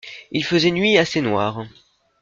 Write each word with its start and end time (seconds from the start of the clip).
Il 0.31 0.43
faisait 0.43 0.71
nuit 0.71 0.97
assez 0.97 1.21
noire. 1.21 1.63